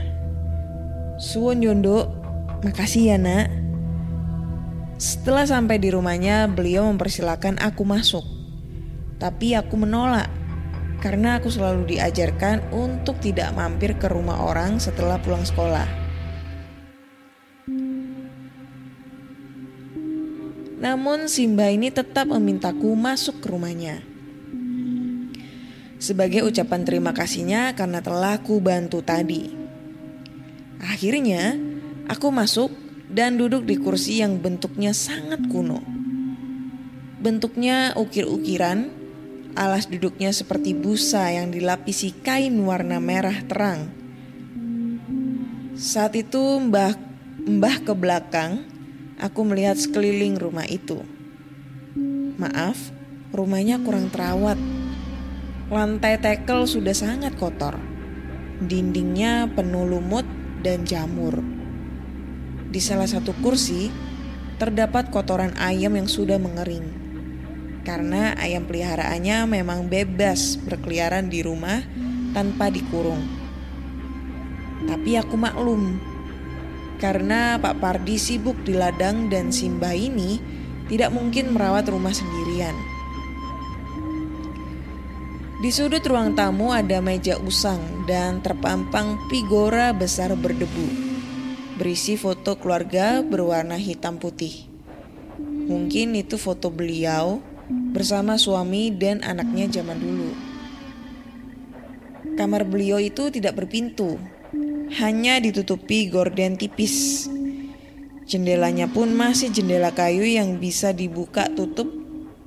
[1.20, 2.08] Suwon Yondo,
[2.64, 3.52] makasih ya nak.
[4.96, 8.24] Setelah sampai di rumahnya, beliau mempersilahkan aku masuk.
[9.20, 10.30] Tapi aku menolak
[11.02, 16.01] karena aku selalu diajarkan untuk tidak mampir ke rumah orang setelah pulang sekolah.
[20.82, 24.02] Namun Simba ini tetap memintaku masuk ke rumahnya.
[26.02, 29.54] Sebagai ucapan terima kasihnya karena telah ku bantu tadi.
[30.82, 31.54] Akhirnya,
[32.10, 32.74] aku masuk
[33.06, 35.78] dan duduk di kursi yang bentuknya sangat kuno.
[37.22, 38.90] Bentuknya ukir-ukiran,
[39.52, 43.92] Alas duduknya seperti busa yang dilapisi kain warna merah terang.
[45.76, 46.96] Saat itu mbah
[47.44, 48.64] mbah ke belakang,
[49.22, 50.98] aku melihat sekeliling rumah itu.
[52.42, 52.90] Maaf,
[53.30, 54.58] rumahnya kurang terawat.
[55.70, 57.78] Lantai tekel sudah sangat kotor.
[58.58, 60.26] Dindingnya penuh lumut
[60.60, 61.38] dan jamur.
[62.68, 63.88] Di salah satu kursi
[64.58, 67.02] terdapat kotoran ayam yang sudah mengering
[67.82, 71.82] karena ayam peliharaannya memang bebas berkeliaran di rumah
[72.30, 73.26] tanpa dikurung.
[74.86, 75.98] Tapi aku maklum,
[77.02, 80.38] karena Pak Pardi sibuk di ladang dan Simba ini
[80.86, 82.78] tidak mungkin merawat rumah sendirian.
[85.58, 90.86] Di sudut ruang tamu ada meja usang dan terpampang figura besar berdebu,
[91.74, 94.70] berisi foto keluarga berwarna hitam putih.
[95.42, 97.42] Mungkin itu foto beliau
[97.94, 100.30] bersama suami dan anaknya zaman dulu.
[102.38, 104.18] Kamar beliau itu tidak berpintu,
[105.00, 107.28] hanya ditutupi gorden tipis.
[108.28, 111.88] Jendelanya pun masih jendela kayu yang bisa dibuka tutup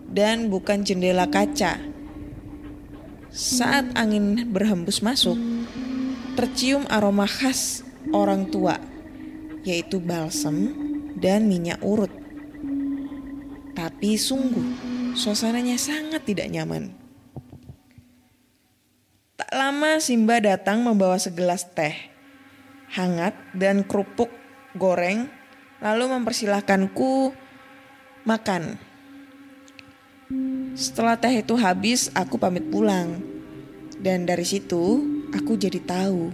[0.10, 1.78] dan bukan jendela kaca.
[3.34, 5.36] Saat angin berhembus masuk,
[6.40, 7.84] tercium aroma khas
[8.16, 8.80] orang tua,
[9.68, 10.72] yaitu balsam
[11.20, 12.14] dan minyak urut.
[13.76, 16.92] Tapi sungguh Suasananya sangat tidak nyaman.
[19.40, 22.15] Tak lama Simba datang membawa segelas teh
[22.96, 24.32] hangat dan kerupuk
[24.80, 25.28] goreng
[25.84, 27.36] lalu mempersilahkanku
[28.24, 28.80] makan.
[30.76, 33.22] Setelah teh itu habis, aku pamit pulang.
[33.96, 36.34] Dan dari situ, aku jadi tahu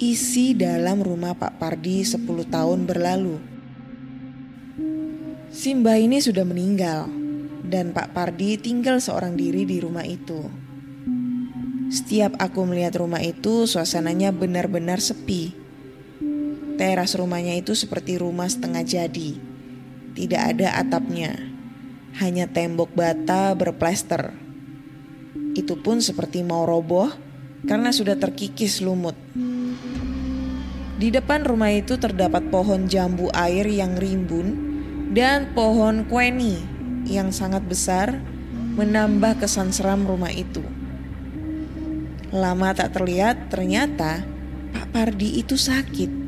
[0.00, 3.36] isi dalam rumah Pak Pardi 10 tahun berlalu.
[5.52, 7.08] Simba ini sudah meninggal
[7.66, 10.48] dan Pak Pardi tinggal seorang diri di rumah itu.
[11.90, 15.59] Setiap aku melihat rumah itu, suasananya benar-benar sepi.
[16.80, 19.36] Teras rumahnya itu seperti rumah setengah jadi.
[20.16, 21.36] Tidak ada atapnya,
[22.16, 24.32] hanya tembok bata berplester.
[25.52, 27.12] Itu pun seperti mau roboh
[27.68, 29.12] karena sudah terkikis lumut.
[30.96, 34.48] Di depan rumah itu terdapat pohon jambu air yang rimbun
[35.12, 36.64] dan pohon kueni
[37.04, 38.24] yang sangat besar
[38.80, 40.64] menambah kesan seram rumah itu.
[42.32, 44.24] Lama tak terlihat, ternyata
[44.72, 46.19] Pak Pardi itu sakit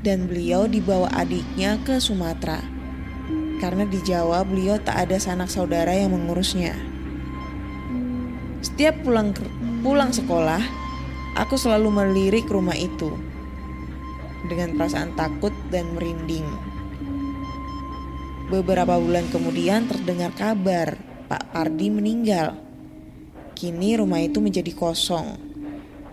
[0.00, 2.60] dan beliau dibawa adiknya ke Sumatera.
[3.60, 6.72] Karena di Jawa beliau tak ada sanak saudara yang mengurusnya.
[8.64, 9.36] Setiap pulang
[9.84, 10.60] pulang sekolah,
[11.36, 13.12] aku selalu melirik rumah itu
[14.48, 16.48] dengan perasaan takut dan merinding.
[18.48, 20.96] Beberapa bulan kemudian terdengar kabar
[21.28, 22.56] Pak Pardi meninggal.
[23.52, 25.49] Kini rumah itu menjadi kosong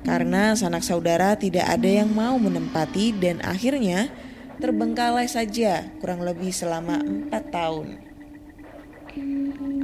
[0.06, 4.10] karena sanak saudara tidak ada yang mau menempati dan akhirnya
[4.58, 7.88] terbengkalai saja kurang lebih selama empat tahun.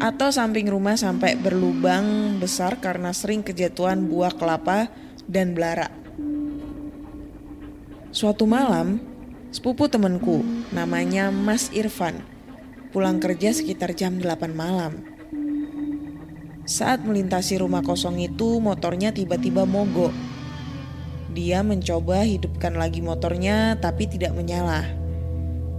[0.03, 4.91] Atau samping rumah sampai berlubang besar karena sering kejatuhan buah kelapa
[5.25, 5.89] dan belara.
[8.13, 9.01] Suatu malam,
[9.49, 12.33] sepupu temanku namanya Mas Irfan
[12.93, 15.12] pulang kerja sekitar jam 8 malam.
[16.63, 20.15] Saat melintasi rumah kosong itu, motornya tiba-tiba mogok.
[21.35, 24.87] Dia mencoba hidupkan lagi motornya, tapi tidak menyala.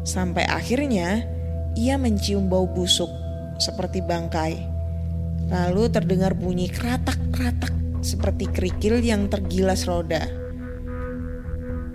[0.04, 1.24] Sampai akhirnya
[1.72, 3.08] ia mencium bau busuk
[3.56, 4.60] seperti bangkai.
[5.48, 7.72] Lalu terdengar bunyi keratak-keratak
[8.04, 10.28] seperti kerikil yang tergilas roda.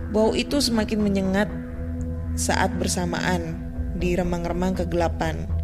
[0.10, 1.50] Bau itu semakin menyengat
[2.34, 3.54] saat bersamaan
[4.02, 5.59] di remang-remang kegelapan.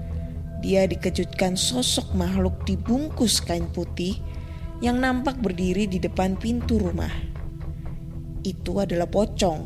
[0.65, 4.17] Dia dikejutkan sosok makhluk dibungkus kain putih
[4.81, 7.13] yang nampak berdiri di depan pintu rumah.
[8.41, 9.61] Itu adalah pocong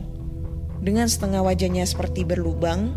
[0.83, 2.91] dengan setengah wajahnya seperti berlubang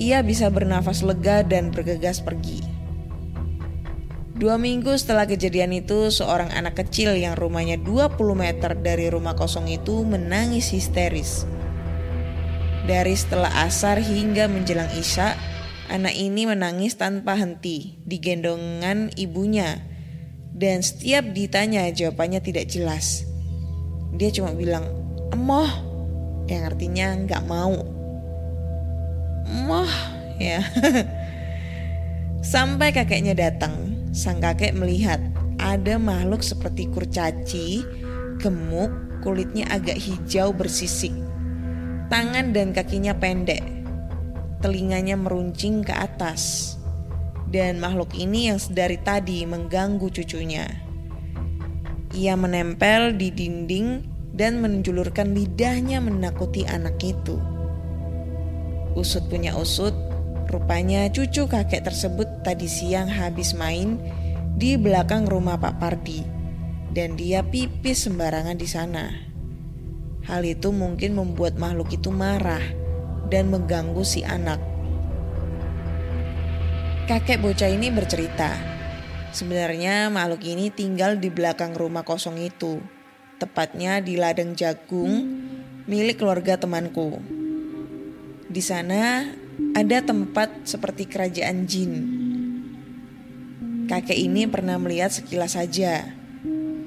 [0.00, 2.69] Ia bisa bernafas lega dan bergegas pergi.
[4.40, 9.68] Dua minggu setelah kejadian itu, seorang anak kecil yang rumahnya 20 meter dari rumah kosong
[9.68, 11.44] itu menangis histeris.
[12.88, 15.36] Dari setelah asar hingga menjelang isya,
[15.92, 19.76] anak ini menangis tanpa henti di gendongan ibunya.
[20.56, 23.28] Dan setiap ditanya jawabannya tidak jelas.
[24.16, 24.88] Dia cuma bilang,
[25.36, 25.68] emoh,
[26.48, 27.76] yang artinya nggak mau.
[29.44, 29.92] Emoh,
[30.40, 30.64] ya.
[32.40, 35.22] Sampai kakeknya datang, sang kakek melihat
[35.58, 37.86] ada makhluk seperti kurcaci,
[38.42, 38.90] gemuk,
[39.22, 41.12] kulitnya agak hijau bersisik
[42.10, 43.62] Tangan dan kakinya pendek,
[44.58, 46.74] telinganya meruncing ke atas,
[47.54, 50.66] dan makhluk ini yang sedari tadi mengganggu cucunya.
[52.10, 54.02] Ia menempel di dinding
[54.34, 57.38] dan menjulurkan lidahnya menakuti anak itu.
[58.98, 59.94] Usut punya usut,
[60.50, 64.02] rupanya cucu kakek tersebut tadi siang habis main
[64.58, 66.26] di belakang rumah Pak Pardi
[66.90, 69.06] dan dia pipis sembarangan di sana.
[70.26, 72.62] Hal itu mungkin membuat makhluk itu marah
[73.30, 74.58] dan mengganggu si anak.
[77.06, 78.54] Kakek bocah ini bercerita,
[79.30, 82.82] sebenarnya makhluk ini tinggal di belakang rumah kosong itu,
[83.38, 85.26] tepatnya di ladang jagung
[85.86, 87.18] milik keluarga temanku.
[88.50, 89.30] Di sana
[89.76, 91.92] ada tempat seperti kerajaan jin.
[93.86, 96.14] Kakek ini pernah melihat sekilas saja.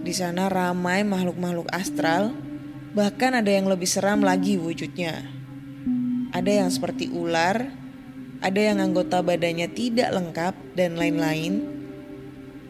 [0.04, 2.36] Di sana ramai makhluk-makhluk astral
[2.94, 5.26] Bahkan ada yang lebih seram lagi wujudnya.
[6.30, 7.74] Ada yang seperti ular,
[8.38, 11.66] ada yang anggota badannya tidak lengkap, dan lain-lain.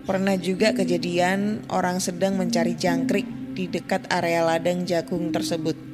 [0.08, 5.93] Pernah juga kejadian orang sedang mencari jangkrik di dekat area ladang jagung tersebut.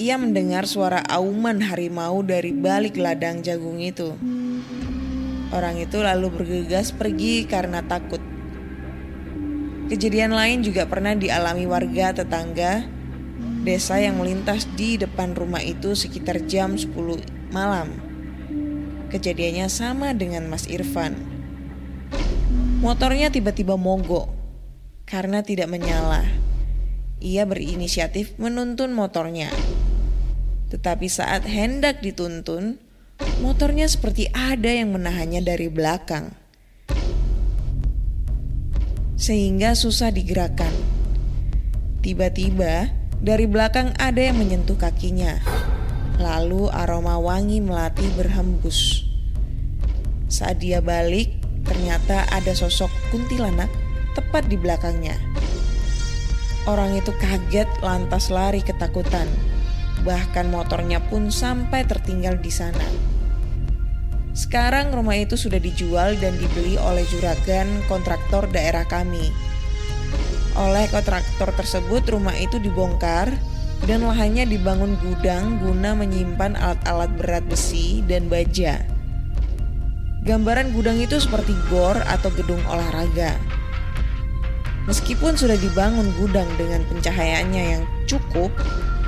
[0.00, 4.16] Ia mendengar suara auman harimau dari balik ladang jagung itu.
[5.52, 8.24] Orang itu lalu bergegas pergi karena takut.
[9.92, 12.88] Kejadian lain juga pernah dialami warga tetangga
[13.60, 17.92] desa yang melintas di depan rumah itu sekitar jam 10 malam.
[19.12, 21.12] Kejadiannya sama dengan Mas Irfan.
[22.80, 24.32] Motornya tiba-tiba mogok
[25.04, 26.24] karena tidak menyala.
[27.20, 29.52] Ia berinisiatif menuntun motornya.
[30.70, 32.78] Tetapi saat hendak dituntun,
[33.42, 36.40] motornya seperti ada yang menahannya dari belakang
[39.20, 40.72] sehingga susah digerakkan.
[42.00, 42.88] Tiba-tiba
[43.20, 45.36] dari belakang ada yang menyentuh kakinya.
[46.16, 49.04] Lalu aroma wangi melati berhembus.
[50.32, 51.28] Saat dia balik,
[51.68, 53.68] ternyata ada sosok kuntilanak
[54.16, 55.20] tepat di belakangnya.
[56.64, 59.28] Orang itu kaget lantas lari ketakutan.
[60.00, 62.86] Bahkan motornya pun sampai tertinggal di sana.
[64.30, 69.28] Sekarang rumah itu sudah dijual dan dibeli oleh juragan kontraktor daerah kami.
[70.56, 73.30] Oleh kontraktor tersebut rumah itu dibongkar
[73.84, 78.80] dan lahannya dibangun gudang guna menyimpan alat-alat berat besi dan baja.
[80.20, 83.40] Gambaran gudang itu seperti gor atau gedung olahraga.
[84.84, 88.52] Meskipun sudah dibangun gudang dengan pencahayaannya yang cukup,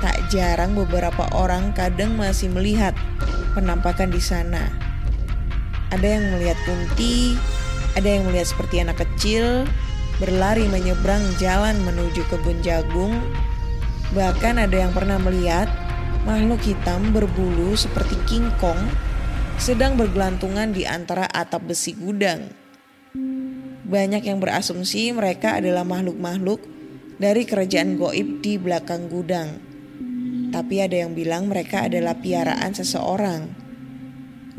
[0.03, 2.91] tak jarang beberapa orang kadang masih melihat
[3.55, 4.67] penampakan di sana.
[5.95, 7.39] Ada yang melihat Kunti,
[7.95, 9.63] ada yang melihat seperti anak kecil
[10.19, 13.15] berlari menyeberang jalan menuju kebun jagung.
[14.11, 15.71] Bahkan ada yang pernah melihat
[16.27, 18.83] makhluk hitam berbulu seperti King Kong
[19.55, 22.51] sedang bergelantungan di antara atap besi gudang.
[23.87, 26.59] Banyak yang berasumsi mereka adalah makhluk-makhluk
[27.15, 29.72] dari kerajaan goib di belakang gudang.
[30.53, 33.63] Tapi ada yang bilang mereka adalah piaraan seseorang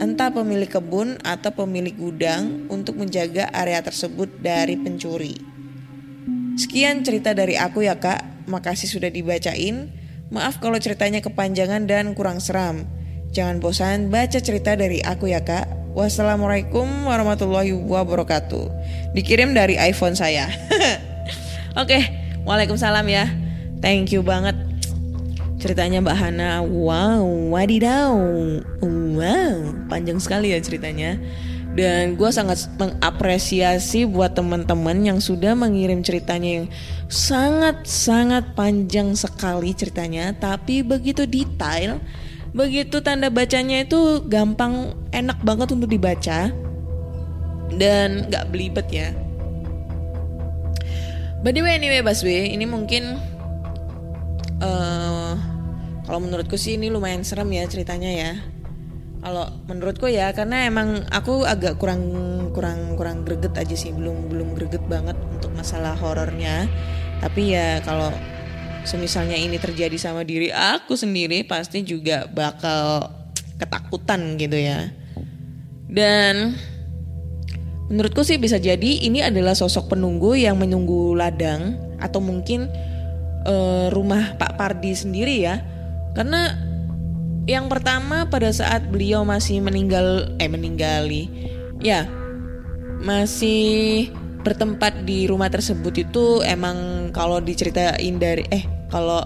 [0.03, 5.39] entah pemilik kebun atau pemilik gudang untuk menjaga area tersebut dari pencuri.
[6.59, 9.91] Sekian cerita dari aku ya kak, makasih sudah dibacain.
[10.35, 12.87] Maaf kalau ceritanya kepanjangan dan kurang seram.
[13.35, 15.67] Jangan bosan baca cerita dari aku ya kak.
[15.95, 18.67] Wassalamualaikum warahmatullahi wabarakatuh.
[19.15, 20.51] Dikirim dari iPhone saya.
[21.83, 22.03] Oke,
[22.43, 23.31] waalaikumsalam ya.
[23.79, 24.64] Thank you banget
[25.65, 27.25] ceritanya Mbak Hana wow
[27.57, 28.13] wadidaw.
[28.85, 31.17] Wow panjang sekali ya ceritanya.
[31.75, 36.67] Dan gue sangat mengapresiasi buat teman-teman yang sudah mengirim ceritanya yang
[37.11, 41.99] sangat-sangat panjang sekali ceritanya, tapi begitu detail,
[42.55, 46.55] begitu tanda bacanya itu gampang, enak banget untuk dibaca.
[47.75, 49.11] Dan gak belibet ya.
[51.43, 53.19] By the way, anyway, Baswe, ini mungkin
[54.63, 55.14] eh
[56.05, 58.33] kalau menurutku sih ini lumayan serem ya ceritanya ya.
[59.25, 62.05] Kalau menurutku ya karena emang aku agak kurang
[62.53, 66.69] kurang kurang greget aja sih belum belum greget banget untuk masalah horornya.
[67.25, 68.13] Tapi ya kalau
[68.85, 73.09] semisalnya ini terjadi sama diri aku sendiri pasti juga bakal
[73.57, 74.93] ketakutan gitu ya.
[75.89, 76.53] Dan
[77.89, 82.69] menurutku sih bisa jadi ini adalah sosok penunggu yang menunggu ladang atau mungkin
[83.49, 85.74] eh, rumah Pak Pardi sendiri ya.
[86.15, 86.55] Karena
[87.45, 91.29] yang pertama pada saat beliau masih meninggal eh meninggali
[91.85, 92.09] ya
[93.05, 94.09] masih
[94.41, 99.21] bertempat di rumah tersebut itu emang kalau diceritain dari eh kalau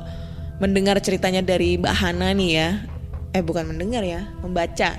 [0.59, 2.69] mendengar ceritanya dari Mbak Hana nih ya
[3.35, 4.99] eh bukan mendengar ya membaca.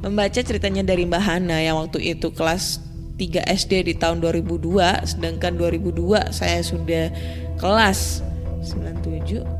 [0.00, 2.80] Membaca ceritanya dari Mbak Hana yang waktu itu kelas
[3.20, 7.12] 3 SD di tahun 2002 sedangkan 2002 saya sudah
[7.60, 8.24] kelas
[8.64, 9.59] 97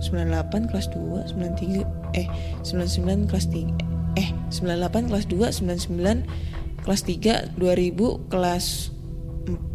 [0.00, 2.26] 98 kelas 2 93 eh
[2.62, 5.52] 99 kelas 3 eh 98 kelas 2
[5.90, 8.64] 99 kelas 3 2000 kelas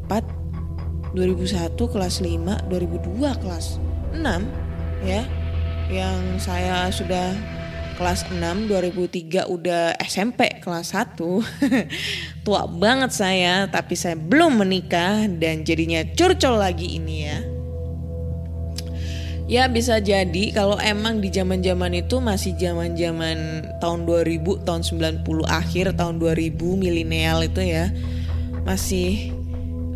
[0.09, 0.43] 4
[1.13, 3.65] 2001 kelas 5 2002 kelas
[4.17, 5.21] 6 ya.
[5.91, 7.38] Yang saya sudah
[7.93, 11.13] kelas 6 2003 udah SMP kelas 1
[12.45, 17.53] tua banget saya tapi saya belum menikah dan jadinya curcol lagi ini ya
[19.44, 26.00] Ya bisa jadi kalau emang di zaman-zaman itu masih zaman-zaman tahun 2000, tahun 90 akhir,
[26.00, 27.91] tahun 2000 milenial itu ya.
[28.64, 29.36] Masih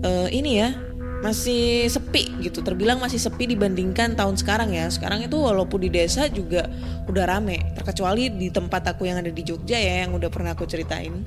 [0.03, 0.75] eh, ini ya,
[1.23, 2.59] masih sepi gitu.
[2.59, 4.91] Terbilang masih sepi dibandingkan tahun sekarang ya.
[4.91, 6.67] Sekarang itu walaupun di desa juga
[7.07, 7.71] udah rame.
[7.71, 11.23] Terkecuali di tempat aku yang ada di Jogja ya yang udah pernah aku ceritain.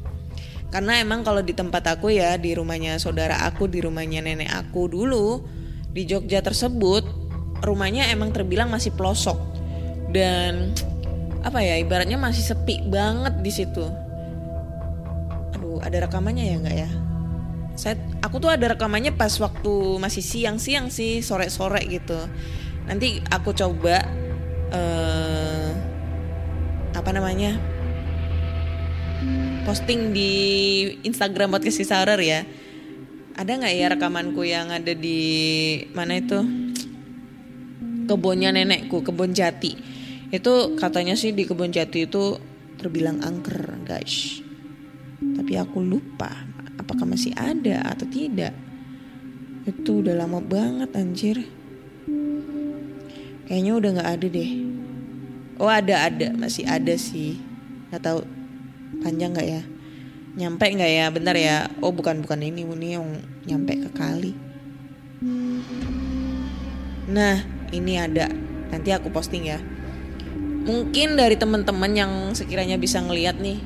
[0.68, 4.92] Karena emang kalau di tempat aku ya, di rumahnya saudara aku, di rumahnya nenek aku
[4.92, 5.42] dulu
[5.90, 7.19] di Jogja tersebut
[7.60, 9.36] rumahnya emang terbilang masih pelosok
[10.10, 10.74] dan
[11.40, 13.84] apa ya ibaratnya masih sepi banget di situ.
[15.56, 16.90] Aduh, ada rekamannya ya nggak ya?
[17.76, 22.18] Saya aku tuh ada rekamannya pas waktu masih siang-siang sih, sore-sore gitu.
[22.84, 24.04] Nanti aku coba
[24.72, 25.70] eh
[26.92, 27.56] apa namanya?
[29.60, 30.32] posting di
[31.04, 32.42] Instagram podcast Kisah Horror ya.
[33.36, 35.20] Ada nggak ya rekamanku yang ada di
[35.94, 36.40] mana itu?
[38.10, 39.78] Kebunnya nenekku, kebun jati.
[40.34, 42.42] Itu katanya sih di kebun jati itu
[42.74, 44.42] terbilang angker, guys.
[45.20, 48.50] Tapi aku lupa apakah masih ada atau tidak.
[49.62, 51.38] Itu udah lama banget anjir.
[53.46, 54.50] Kayaknya udah nggak ada deh.
[55.60, 57.38] Oh ada ada masih ada sih.
[57.92, 58.18] Nggak tahu
[59.04, 59.62] panjang nggak ya?
[60.34, 61.06] Nyampe nggak ya?
[61.14, 61.56] Bentar ya.
[61.84, 63.06] Oh bukan bukan ini ini yang
[63.46, 64.32] nyampe ke kali.
[67.08, 67.40] Nah
[67.72, 68.28] ini ada.
[68.68, 69.58] Nanti aku posting ya.
[70.60, 73.58] Mungkin dari teman-teman yang sekiranya bisa ngeliat nih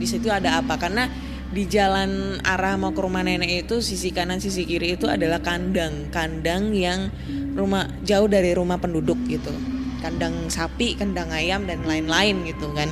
[0.00, 0.80] di situ ada apa?
[0.80, 1.06] Karena
[1.50, 6.08] di jalan arah mau ke rumah nenek itu sisi kanan sisi kiri itu adalah kandang.
[6.08, 7.12] Kandang yang
[7.52, 9.52] rumah jauh dari rumah penduduk gitu.
[10.00, 12.88] Kandang sapi kandang ayam dan lain-lain gitu kan.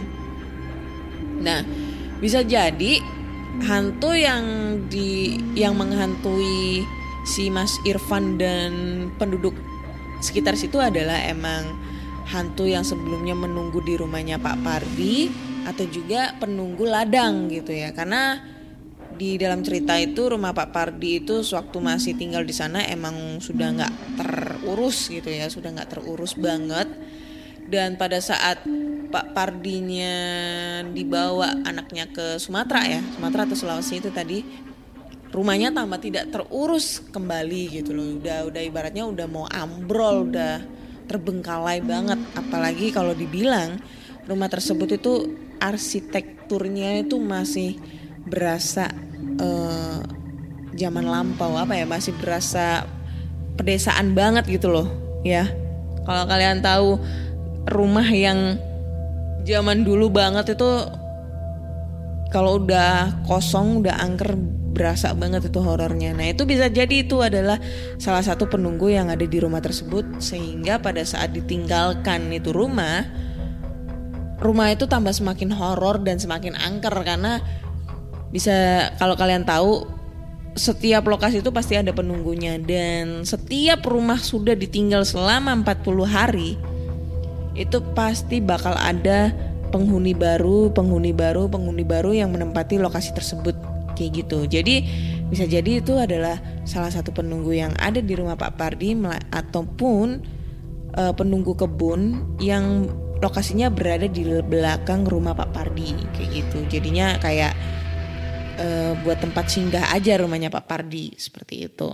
[1.40, 1.64] Nah
[2.18, 3.00] bisa jadi
[3.64, 4.44] hantu yang
[4.90, 6.84] di yang menghantui
[7.29, 8.72] si Mas Irfan dan
[9.20, 9.53] penduduk
[10.24, 11.76] sekitar situ adalah emang
[12.33, 15.29] hantu yang sebelumnya menunggu di rumahnya Pak Pardi
[15.68, 17.93] atau juga penunggu ladang gitu ya.
[17.93, 18.41] Karena
[19.12, 23.76] di dalam cerita itu rumah Pak Pardi itu sewaktu masih tinggal di sana emang sudah
[23.76, 26.89] nggak terurus gitu ya sudah nggak terurus banget.
[27.68, 28.64] Dan pada saat
[29.12, 30.16] Pak Pardinya
[30.89, 34.67] dibawa anaknya ke Sumatera ya Sumatera atau Sulawesi itu tadi
[35.33, 38.18] rumahnya tambah tidak terurus kembali gitu loh.
[38.20, 40.64] Udah udah ibaratnya udah mau ambrol udah
[41.09, 42.20] terbengkalai banget.
[42.37, 43.81] Apalagi kalau dibilang
[44.29, 45.12] rumah tersebut itu
[45.59, 47.76] arsitekturnya itu masih
[48.29, 48.93] berasa
[49.41, 50.01] eh,
[50.79, 52.87] zaman lampau apa ya masih berasa
[53.59, 54.89] pedesaan banget gitu loh
[55.26, 55.49] ya.
[56.09, 56.97] Kalau kalian tahu
[57.68, 58.57] rumah yang
[59.45, 60.70] zaman dulu banget itu
[62.29, 64.37] kalau udah kosong udah angker
[64.68, 66.12] berasa banget itu horornya.
[66.12, 67.56] Nah itu bisa jadi itu adalah
[67.96, 73.08] salah satu penunggu yang ada di rumah tersebut sehingga pada saat ditinggalkan itu rumah,
[74.38, 77.40] rumah itu tambah semakin horor dan semakin angker karena
[78.28, 79.88] bisa kalau kalian tahu
[80.58, 86.50] setiap lokasi itu pasti ada penunggunya dan setiap rumah sudah ditinggal selama 40 hari
[87.58, 89.34] itu pasti bakal ada
[89.68, 93.57] penghuni baru, penghuni baru, penghuni baru yang menempati lokasi tersebut
[93.99, 94.46] kayak gitu.
[94.46, 94.86] Jadi
[95.26, 98.94] bisa jadi itu adalah salah satu penunggu yang ada di rumah Pak Pardi
[99.34, 100.07] ataupun
[100.94, 102.86] uh, penunggu kebun yang
[103.18, 106.59] lokasinya berada di belakang rumah Pak Pardi kayak gitu.
[106.70, 107.53] Jadinya kayak
[108.62, 111.90] uh, buat tempat singgah aja rumahnya Pak Pardi seperti itu.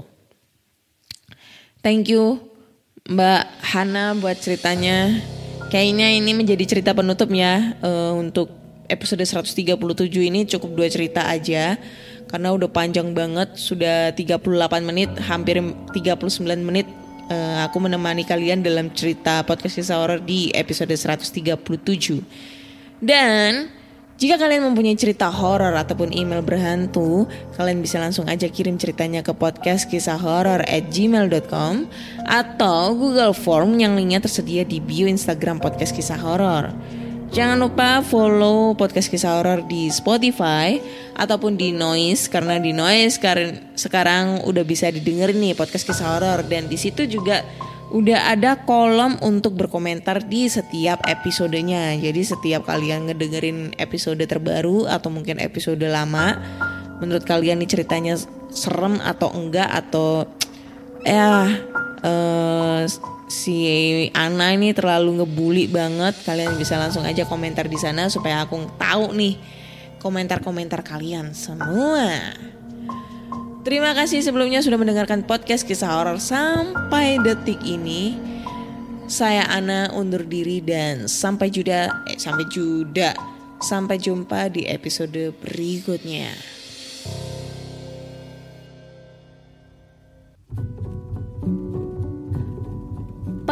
[1.80, 2.40] Thank you
[3.05, 5.20] Mbak Hana buat ceritanya.
[5.68, 9.74] Kayaknya ini menjadi cerita penutup ya uh, untuk episode 137
[10.20, 11.76] ini cukup dua cerita aja
[12.28, 14.41] karena udah panjang banget sudah 38
[14.85, 16.89] menit hampir 39 menit
[17.30, 21.39] uh, aku menemani kalian dalam cerita podcast kisah horor di episode 137
[23.05, 23.70] dan
[24.14, 27.26] jika kalian mempunyai cerita horor ataupun email berhantu,
[27.59, 31.91] kalian bisa langsung aja kirim ceritanya ke podcast kisah horor at gmail.com
[32.22, 36.70] atau Google Form yang linknya tersedia di bio Instagram podcast kisah horor.
[37.32, 40.76] Jangan lupa follow podcast kisah horor di Spotify
[41.16, 43.16] ataupun di Noise karena di Noise
[43.78, 47.40] sekarang udah bisa didengar nih podcast kisah horor dan di situ juga
[47.94, 51.94] udah ada kolom untuk berkomentar di setiap episodenya.
[51.94, 56.34] Jadi setiap kalian ngedengerin episode terbaru atau mungkin episode lama,
[56.98, 58.18] menurut kalian nih ceritanya
[58.50, 60.26] serem atau enggak atau
[61.06, 61.54] ya
[62.02, 62.82] uh,
[63.35, 63.66] si
[64.14, 69.11] Ana ini terlalu ngebully banget, kalian bisa langsung aja komentar di sana supaya aku tahu
[69.11, 69.35] nih
[69.99, 72.39] komentar-komentar kalian semua.
[73.66, 78.14] Terima kasih sebelumnya sudah mendengarkan podcast kisah horor sampai detik ini.
[79.11, 83.16] Saya Ana undur diri dan sampai juda eh sampai juda.
[83.64, 86.53] Sampai jumpa di episode berikutnya.